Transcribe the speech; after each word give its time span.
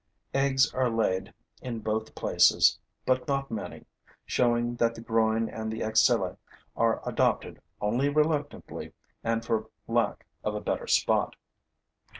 Eggs 0.33 0.73
are 0.73 0.89
laid 0.89 1.31
in 1.61 1.77
both 1.77 2.15
places, 2.15 2.79
but 3.05 3.27
not 3.27 3.51
many, 3.51 3.85
showing 4.25 4.75
that 4.77 4.95
the 4.95 5.01
groin 5.01 5.47
and 5.47 5.71
the 5.71 5.83
axilla 5.83 6.37
are 6.75 7.07
adopted 7.07 7.61
only 7.79 8.09
reluctantly 8.09 8.93
and 9.23 9.45
for 9.45 9.69
lack 9.87 10.25
of 10.43 10.55
a 10.55 10.59
better 10.59 10.87
spot. 10.87 11.35